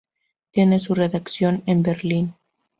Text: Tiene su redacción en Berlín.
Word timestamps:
Tiene 0.49 0.79
su 0.79 0.95
redacción 0.95 1.61
en 1.67 1.83
Berlín. 1.83 2.33